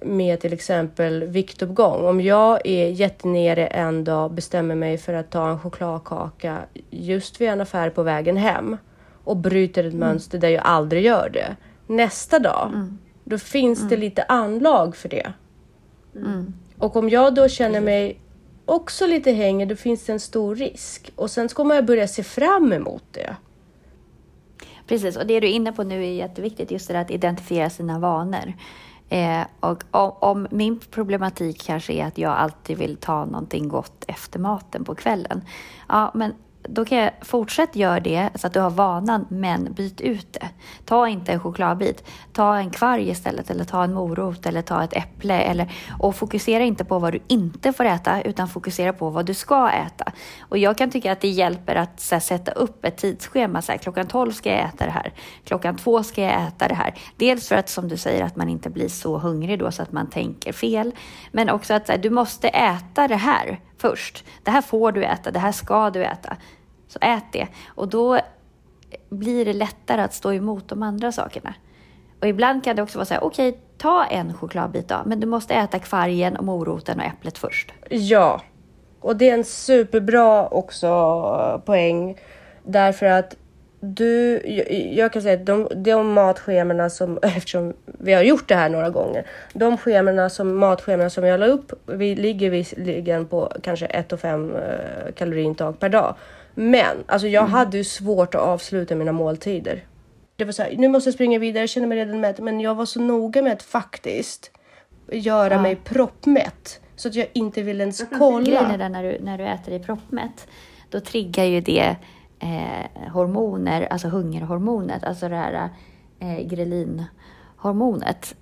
[0.00, 2.04] med till exempel viktuppgång.
[2.04, 6.58] Om jag är jättenere en dag, bestämmer mig för att ta en chokladkaka
[6.90, 8.76] just vid en affär på vägen hem
[9.24, 11.56] och bryter ett mönster där jag aldrig gör det.
[11.86, 12.72] Nästa dag,
[13.28, 15.32] då finns det lite anlag för det.
[16.78, 18.20] Och om jag då känner mig
[18.64, 21.12] också lite hängig, då finns det en stor risk.
[21.16, 23.36] Och sen ska man börja se fram emot det.
[24.86, 27.70] Precis, och det du är inne på nu är jätteviktigt, just det där att identifiera
[27.70, 28.52] sina vanor.
[29.08, 34.04] Eh, och om, om, min problematik kanske är att jag alltid vill ta någonting gott
[34.08, 35.42] efter maten på kvällen.
[35.88, 36.34] Ja, men
[36.70, 40.48] då kan jag fortsätta göra det så att du har vanan, men byt ut det.
[40.84, 42.04] Ta inte en chokladbit.
[42.32, 45.40] Ta en kvarg istället, eller ta en morot, eller ta ett äpple.
[45.40, 49.34] Eller, och fokusera inte på vad du inte får äta, utan fokusera på vad du
[49.34, 50.12] ska äta.
[50.40, 53.62] Och jag kan tycka att det hjälper att här, sätta upp ett tidsschema.
[53.62, 55.12] Så här, klockan 12 ska jag äta det här.
[55.44, 56.94] Klockan 2 ska jag äta det här.
[57.16, 59.92] Dels för att, som du säger, att man inte blir så hungrig då så att
[59.92, 60.92] man tänker fel.
[61.32, 64.24] Men också att här, du måste äta det här först.
[64.42, 66.36] Det här får du äta, det här ska du äta.
[66.88, 67.48] Så ät det.
[67.66, 68.20] Och då
[69.08, 71.54] blir det lättare att stå emot de andra sakerna.
[72.20, 75.20] Och ibland kan det också vara så här, okej, okay, ta en chokladbit då, men
[75.20, 77.72] du måste äta kvargen och moroten och äpplet först.
[77.90, 78.42] Ja,
[79.00, 82.18] och det är en superbra också eh, poäng
[82.64, 83.36] därför att
[83.80, 84.40] du,
[84.92, 88.90] jag kan säga att de, de matschemerna som, eftersom vi har gjort det här några
[88.90, 94.12] gånger, de schemerna som, matschemerna som jag la upp, vi ligger visserligen på kanske 1
[94.12, 96.14] och 5 eh, kaloriintag per dag.
[96.60, 97.52] Men alltså jag mm.
[97.52, 99.84] hade ju svårt att avsluta mina måltider.
[100.36, 102.38] Det var så här, nu måste jag springa vidare, jag känner mig redan mätt.
[102.38, 104.50] Men jag var så noga med att faktiskt
[105.12, 105.62] göra ja.
[105.62, 106.80] mig proppmätt.
[106.96, 108.44] Så att jag inte vill ens kolla.
[108.44, 110.48] Grejen är när du, när du äter dig proppmätt,
[110.90, 111.96] då triggar ju det
[112.38, 115.70] eh, hormoner, alltså hungerhormonet, alltså det här
[116.20, 118.34] eh, grelinhormonet.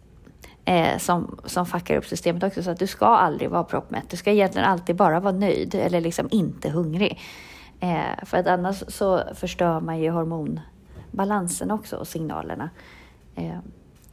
[0.65, 2.63] Eh, som, som fuckar upp systemet också.
[2.63, 4.11] Så att du ska aldrig vara proppmätt.
[4.11, 7.19] Du ska egentligen alltid bara vara nöjd eller liksom inte hungrig.
[7.81, 12.71] Eh, för att annars så förstör man ju hormonbalansen också och signalerna.
[13.37, 13.59] Eh,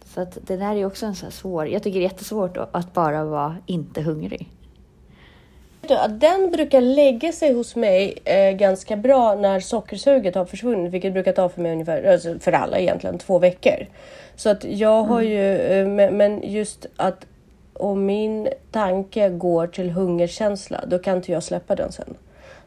[0.05, 2.93] så att det där är också en så svår, jag tycker det är jättesvårt att
[2.93, 4.49] bara vara inte hungrig.
[6.09, 11.33] Den brukar lägga sig hos mig eh, ganska bra när sockersuget har försvunnit, vilket brukar
[11.33, 13.87] ta för mig ungefär, alltså för alla egentligen, två veckor.
[14.35, 15.31] Så att jag har mm.
[15.31, 17.25] ju, eh, men just att
[17.73, 22.15] om min tanke går till hungerkänsla, då kan inte jag släppa den sen.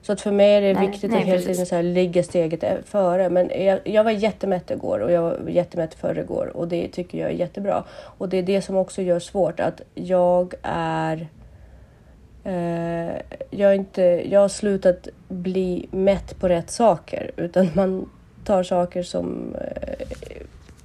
[0.06, 2.22] Så att för mig är det nej, viktigt nej, att hela tiden så här, ligga
[2.22, 3.28] steget före.
[3.30, 7.30] Men jag, jag var jättemätt igår och jag var jättemätt förrgår och det tycker jag
[7.30, 7.84] är jättebra.
[7.90, 11.28] Och det är det som också gör svårt att jag är
[12.44, 13.16] eh,
[13.50, 18.10] jag, är inte, jag har slutat bli mätt på rätt saker utan man
[18.44, 19.56] tar saker som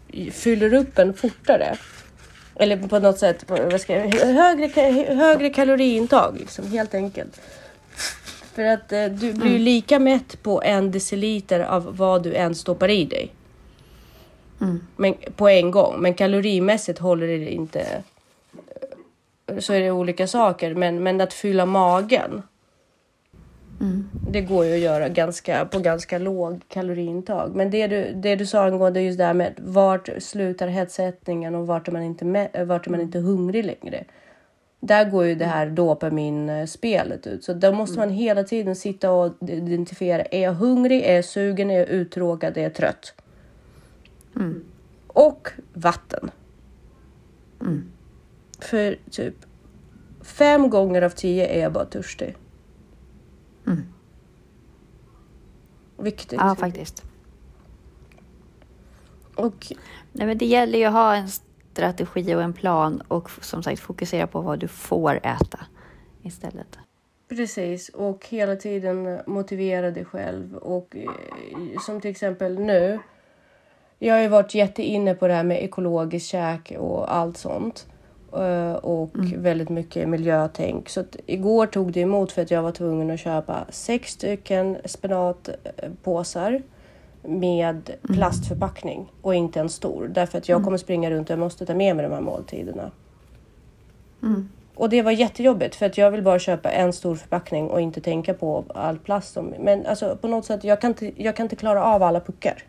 [0.07, 1.75] eh, fyller upp en fortare.
[2.55, 4.67] Eller på något sätt, vad ska jag, högre,
[5.13, 7.41] högre kaloriintag liksom, helt enkelt.
[8.53, 9.61] För att eh, du blir mm.
[9.61, 13.31] lika mätt på en deciliter av vad du än stoppar i dig.
[14.61, 14.79] Mm.
[14.95, 16.01] Men, på en gång.
[16.01, 18.03] Men kalorimässigt håller det inte.
[19.47, 20.75] Eh, så är det olika saker.
[20.75, 22.41] Men, men att fylla magen.
[23.81, 24.09] Mm.
[24.29, 27.55] Det går ju att göra ganska, på ganska låg kaloriintag.
[27.55, 31.67] Men det du, det du sa angående just det här med vart slutar hetsättningen och
[31.67, 34.03] vart är man inte, med, vart är man inte hungrig längre.
[34.83, 37.43] Där går ju det här dopaminspelet ut.
[37.43, 40.21] Så där måste man hela tiden sitta och identifiera.
[40.23, 41.01] Är jag hungrig?
[41.03, 41.71] Är jag sugen?
[41.71, 42.57] Är jag uttråkad?
[42.57, 43.13] Är jag trött?
[44.35, 44.63] Mm.
[45.07, 46.31] Och vatten.
[47.61, 47.91] Mm.
[48.59, 49.35] För typ
[50.21, 52.35] fem gånger av tio är jag bara törstig.
[53.67, 53.83] Mm.
[55.97, 56.39] Viktigt.
[56.41, 57.03] Ja, faktiskt.
[59.35, 59.73] Och...
[60.11, 61.27] Nej, men det gäller ju att ha en
[61.71, 65.59] strategi och en plan och som sagt fokusera på vad du får äta
[66.21, 66.77] istället.
[67.29, 70.55] Precis, och hela tiden motivera dig själv.
[70.55, 72.99] Och eh, som till exempel nu.
[73.99, 77.87] Jag har ju varit jätteinne på det här med ekologiskt käk och allt sånt.
[78.33, 79.43] Eh, och mm.
[79.43, 80.89] väldigt mycket miljötänk.
[80.89, 86.61] Så igår tog det emot för att jag var tvungen att köpa sex stycken spenatpåsar
[87.23, 88.17] med mm.
[88.17, 90.07] plastförpackning och inte en stor.
[90.07, 90.65] Därför att jag mm.
[90.65, 92.91] kommer springa runt och jag måste ta med mig de här måltiderna.
[94.23, 94.49] Mm.
[94.75, 98.01] Och det var jättejobbigt för att jag vill bara köpa en stor förpackning och inte
[98.01, 99.33] tänka på all plast.
[99.33, 102.19] Som, men alltså på något sätt, jag kan, inte, jag kan inte klara av alla
[102.19, 102.63] puckar.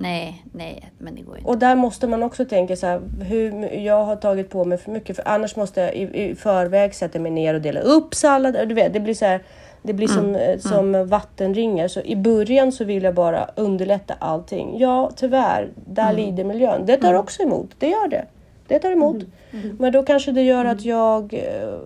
[0.00, 1.48] Nej, nej, men det går inte.
[1.48, 4.90] Och där måste man också tänka så här, hur jag har tagit på mig för
[4.90, 5.16] mycket.
[5.16, 8.68] För annars måste jag i, i förväg sätta mig ner och dela upp sallad.
[8.68, 9.42] Du vet, det blir så här,
[9.82, 10.34] det blir som, mm.
[10.34, 11.06] Eh, som mm.
[11.08, 11.88] vattenringar.
[11.88, 14.78] Så i början så vill jag bara underlätta allting.
[14.78, 16.16] Ja, tyvärr, där mm.
[16.16, 16.86] lider miljön.
[16.86, 17.20] Det tar mm.
[17.20, 17.70] också emot.
[17.78, 18.24] Det gör det.
[18.66, 19.16] Det tar emot.
[19.16, 19.30] Mm.
[19.50, 19.76] Mm.
[19.80, 21.78] Men då kanske det gör att jag eh,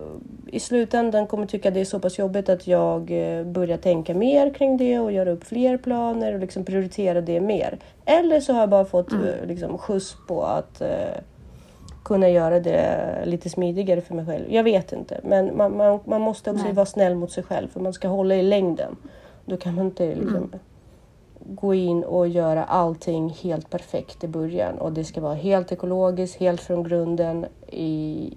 [0.47, 4.53] i slutändan kommer tycka det är så pass jobbigt att jag eh, börjar tänka mer
[4.53, 7.77] kring det och göra upp fler planer och liksom prioritera det mer.
[8.05, 9.47] Eller så har jag bara fått mm.
[9.47, 10.81] liksom, skjuts på att
[12.03, 14.45] kunna göra det lite smidigare för mig själv.
[14.49, 16.73] Jag vet inte, men man, man, man måste också Nej.
[16.73, 18.95] vara snäll mot sig själv för man ska hålla i längden.
[19.45, 20.59] Då kan man inte liksom, Mm.
[21.45, 26.39] gå in och göra allting helt perfekt i början och det ska vara helt ekologiskt,
[26.39, 28.29] helt från grunden, i,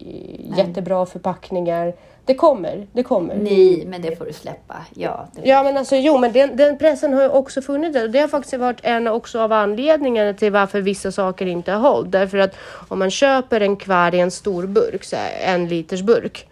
[0.50, 0.58] Nej.
[0.66, 1.94] jättebra förpackningar.
[2.26, 3.34] Det kommer, det kommer.
[3.34, 4.74] Nej, men det får du släppa.
[4.94, 8.08] Ja, Ja men alltså jo men den, den pressen har ju också funnits där.
[8.08, 12.12] Det har faktiskt varit en också av anledningarna till varför vissa saker inte har hållit.
[12.12, 12.56] Därför att
[12.88, 16.48] om man köper en kvar i en stor burk, så här, en liters burk.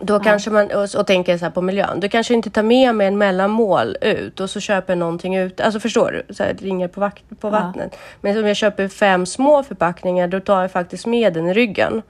[0.00, 2.94] Då kanske man, och, och tänker så här på miljön, du kanske inte tar med
[2.94, 5.60] mig en mellanmål ut och så köper någonting ut.
[5.60, 6.34] Alltså förstår du?
[6.34, 7.96] Så här, ringer på, vakt, på vattnet.
[8.20, 12.02] Men om jag köper fem små förpackningar då tar jag faktiskt med den i ryggen.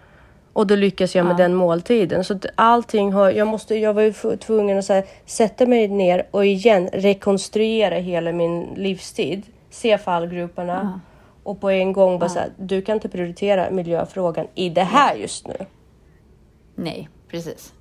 [0.54, 2.24] Och då lyckas jag med den måltiden.
[2.24, 6.26] Så allting har, jag, måste, jag var ju tvungen att så här, sätta mig ner
[6.30, 9.42] och igen rekonstruera hela min livstid.
[9.70, 11.00] Se fallgroparna.
[11.42, 15.14] Och på en gång bara så här, du kan inte prioritera miljöfrågan i det här
[15.14, 15.56] just nu.
[16.74, 17.72] Nej, precis.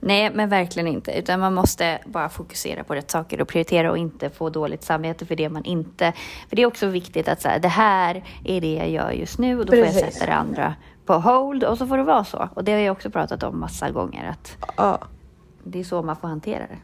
[0.00, 1.12] Nej, men verkligen inte.
[1.12, 5.26] Utan man måste bara fokusera på rätt saker och prioritera och inte få dåligt samvete
[5.26, 6.12] för det man inte...
[6.48, 9.58] För det är också viktigt att säga, det här är det jag gör just nu
[9.58, 10.14] och då får jag Precis.
[10.14, 10.74] sätta det andra
[11.08, 12.48] på hold och så får det vara så.
[12.54, 14.98] Och det har jag också pratat om massa gånger att Ja.
[15.64, 16.78] det är så man får hantera det.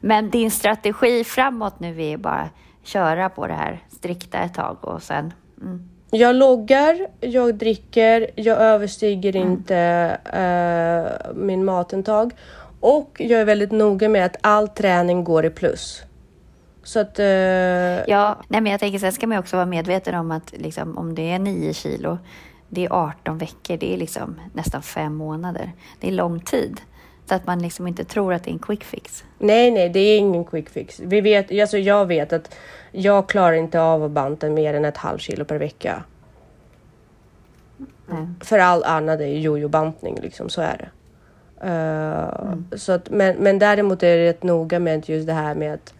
[0.00, 2.48] Men din strategi framåt nu är bara
[2.82, 5.32] köra på det här strikta ett tag och sen...
[5.62, 5.88] Mm.
[6.12, 9.76] Jag loggar, jag dricker, jag överstiger inte
[10.32, 12.32] eh, min matintag
[12.80, 16.02] och jag är väldigt noga med att all träning går i plus.
[16.82, 17.18] Så att...
[17.18, 17.26] eh,
[18.08, 21.14] Ja, nej men jag tänker sen ska man också vara medveten om att liksom, om
[21.14, 22.18] det är 9 kilo,
[22.70, 25.72] det är 18 veckor, det är liksom nästan fem månader.
[26.00, 26.80] Det är lång tid.
[27.26, 29.24] Så att man liksom inte tror att det är en quick fix.
[29.38, 31.00] Nej, nej, det är ingen quick fix.
[31.00, 32.54] Vi vet, alltså jag vet att
[32.92, 36.02] jag klarar inte av att banta mer än ett halvt kilo per vecka.
[38.06, 38.28] Nej.
[38.40, 40.90] För all annat är jojo-bantning, liksom, så är det.
[41.68, 45.74] Eh, så att, men, men däremot är det rätt noga med just det här med
[45.74, 45.94] att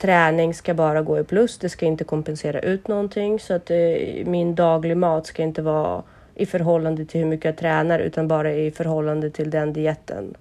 [0.00, 1.58] träning ska bara gå i plus.
[1.58, 3.40] Det ska inte kompensera ut någonting.
[3.40, 3.76] Så att eh,
[4.24, 6.02] min daglig mat ska inte vara
[6.34, 10.34] i förhållande till hur mycket jag tränar utan bara i förhållande till den dieten.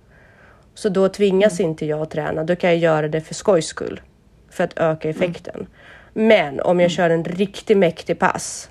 [0.74, 2.44] Så då tvingas inte jag att träna.
[2.44, 4.02] Då kan jag göra det för skojs skull.
[4.50, 5.68] För att öka effekten.
[6.14, 8.70] Men om jag kör en riktigt mäktig pass.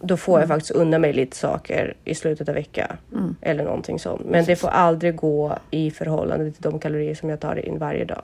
[0.00, 2.96] Då får jag faktiskt unna mig lite saker i slutet av veckan.
[3.40, 4.24] Eller någonting sånt.
[4.24, 8.04] Men det får aldrig gå i förhållande till de kalorier som jag tar in varje
[8.04, 8.22] dag.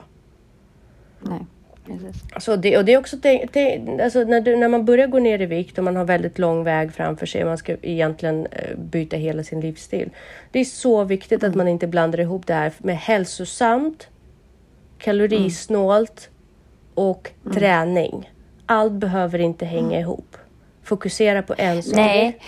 [1.19, 1.39] Nej,
[1.99, 2.45] precis.
[2.45, 5.19] Så det, och det är också tänk, tänk, alltså när, du, när man börjar gå
[5.19, 7.45] ner i vikt och man har väldigt lång väg framför sig.
[7.45, 10.09] Man ska egentligen eh, byta hela sin livsstil.
[10.51, 14.07] Det är så viktigt att man inte blandar ihop det här med hälsosamt,
[14.97, 16.29] kalorisnålt
[16.93, 18.31] och träning.
[18.65, 20.37] Allt behöver inte hänga ihop.
[20.83, 21.95] Fokusera på en sak.
[21.95, 22.39] Nej.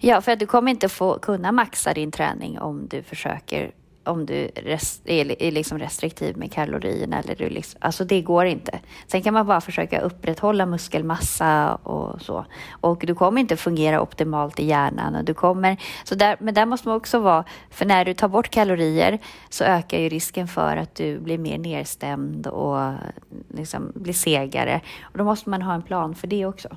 [0.00, 3.70] Ja, för att du kommer inte få kunna maxa din träning om du försöker
[4.08, 7.18] om du rest, är, är liksom restriktiv med kalorierna.
[7.18, 8.78] Eller du liksom, alltså det går inte.
[9.06, 12.46] Sen kan man bara försöka upprätthålla muskelmassa och så.
[12.70, 15.14] Och du kommer inte fungera optimalt i hjärnan.
[15.14, 18.28] Och du kommer, så där, men där måste man också vara, för när du tar
[18.28, 19.18] bort kalorier
[19.48, 22.92] så ökar ju risken för att du blir mer nedstämd och
[23.48, 24.80] liksom blir segare.
[25.02, 26.68] Och då måste man ha en plan för det också.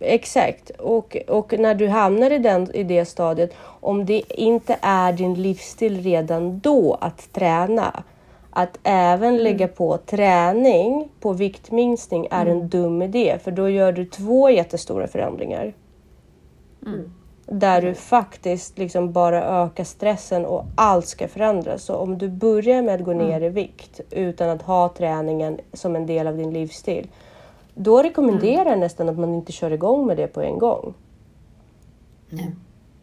[0.00, 0.70] Exakt.
[0.70, 5.34] Och, och när du hamnar i, den, i det stadiet, om det inte är din
[5.34, 8.02] livsstil redan då att träna,
[8.50, 14.04] att även lägga på träning på viktminskning är en dum idé, för då gör du
[14.04, 15.74] två jättestora förändringar.
[17.46, 21.82] Där du faktiskt liksom bara ökar stressen och allt ska förändras.
[21.82, 25.96] Så om du börjar med att gå ner i vikt utan att ha träningen som
[25.96, 27.08] en del av din livsstil,
[27.78, 30.94] då rekommenderar jag nästan att man inte kör igång med det på en gång.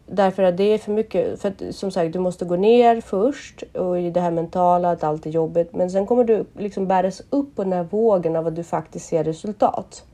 [0.06, 1.40] Därför att det är för mycket.
[1.40, 5.04] För att, som sagt, du måste gå ner först och i det här mentala, att
[5.04, 5.74] allt är jobbigt.
[5.74, 9.06] Men sen kommer du liksom bäras upp på den här vågen av att du faktiskt
[9.06, 10.04] ser resultat.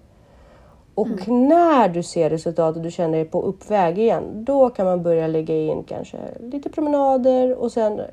[1.00, 5.02] Och när du ser resultat och du känner dig på uppväg igen, då kan man
[5.02, 6.18] börja lägga in kanske
[6.52, 8.06] lite promenader och sen eh,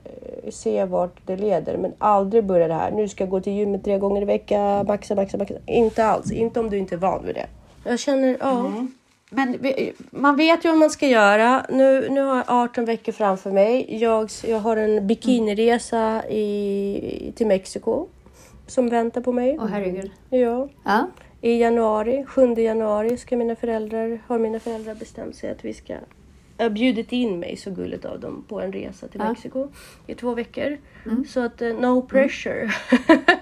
[0.51, 1.77] se vart det leder.
[1.77, 4.85] Men aldrig börja det här, nu ska jag gå till gymmet tre gånger i veckan,
[4.88, 5.53] maxa, maxa, maxa.
[5.65, 7.47] Inte alls, inte om du inte är van vid det.
[7.89, 8.71] Jag känner, ja.
[9.29, 11.65] Men vi- man vet ju vad man ska göra.
[11.69, 13.97] Nu, nu har jag 18 veckor framför mig.
[14.01, 18.07] Jag, jag har en bikiniresa i, till Mexiko
[18.67, 19.57] som väntar på mig.
[19.61, 20.11] Åh herregud.
[20.29, 20.67] Ja.
[20.85, 21.07] Ja.
[21.41, 25.97] I januari, 7 januari, ska mina föräldrar, har mina föräldrar bestämt sig att vi ska...
[26.57, 29.19] Jag har bjudit in mig, så gulligt av dem, på en resa till.
[29.19, 29.69] Mexiko
[30.07, 30.77] i två veckor.
[31.27, 32.71] Så att, eh, no pressure.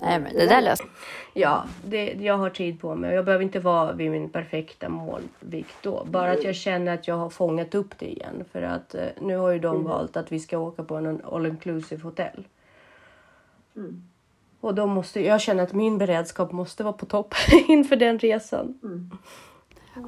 [0.00, 0.86] Nej, men det där löser
[1.34, 4.88] Ja, det, jag har tid på mig och jag behöver inte vara vid min perfekta
[4.88, 6.04] målvikt då.
[6.04, 8.44] Bara att jag känner att jag har fångat upp det igen.
[8.52, 11.46] För att eh, nu har ju de valt att vi ska åka på en all
[11.46, 12.44] inclusive hotell.
[14.66, 17.34] Och då måste jag känner att min beredskap måste vara på topp
[17.68, 18.80] inför den resan.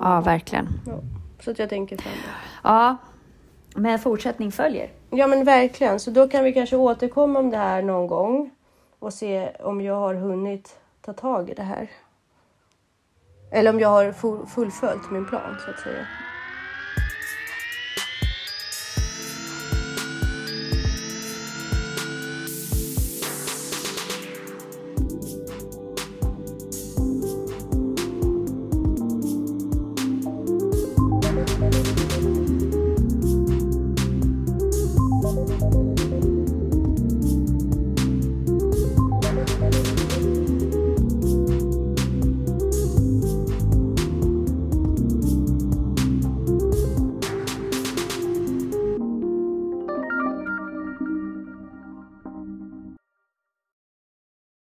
[0.01, 0.69] Ja, verkligen.
[0.87, 0.99] Ja,
[1.41, 2.19] så att jag tänker framåt.
[2.65, 2.97] Ja,
[3.77, 4.91] men fortsättning följer.
[5.11, 8.51] Ja men verkligen, så då kan vi kanske återkomma om det här någon gång
[8.99, 11.91] och se om jag har hunnit ta tag i det här.
[13.53, 16.07] Eller om jag har fu- fullföljt min plan så att säga.